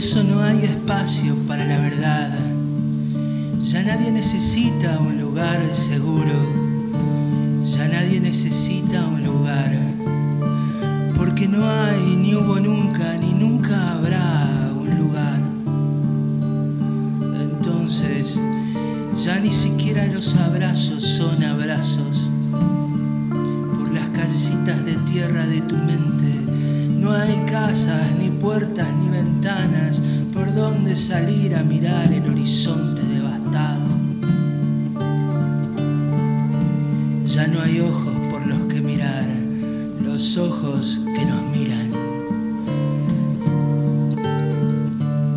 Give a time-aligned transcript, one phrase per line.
[0.00, 2.30] eso no hay espacio para la verdad.
[3.62, 6.32] Ya nadie necesita un lugar seguro.
[7.66, 9.72] Ya nadie necesita un lugar.
[11.16, 15.40] Porque no hay, ni hubo nunca, ni nunca habrá un lugar.
[17.40, 18.40] Entonces,
[19.22, 22.28] ya ni siquiera los abrazos son abrazos.
[24.40, 31.54] De tierra de tu mente no hay casas, ni puertas, ni ventanas por donde salir
[31.54, 33.86] a mirar el horizonte devastado.
[37.26, 39.26] Ya no hay ojos por los que mirar,
[40.02, 41.90] los ojos que nos miran.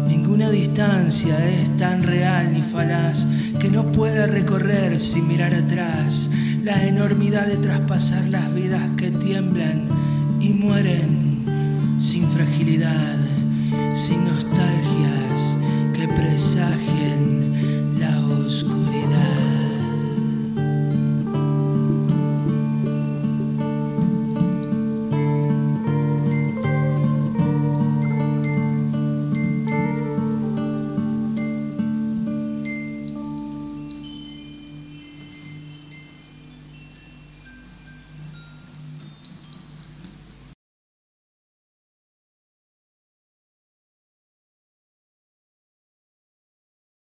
[0.07, 3.27] Ninguna distancia es tan real ni falaz
[3.59, 6.29] que no puede recorrer sin mirar atrás
[6.63, 9.85] la enormidad de traspasar las vidas que tiemblan
[10.39, 13.17] y mueren sin fragilidad,
[13.93, 14.25] sin